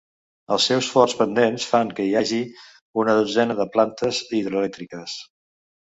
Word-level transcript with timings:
Els 0.53 0.63
seus 0.69 0.87
forts 0.93 1.13
pendents 1.19 1.67
fan 1.73 1.91
que 1.99 2.07
hi 2.07 2.17
hagi 2.21 2.41
una 3.03 3.15
dotzena 3.21 3.59
de 3.61 3.71
plantes 3.77 4.23
hidroelèctriques. 4.39 5.21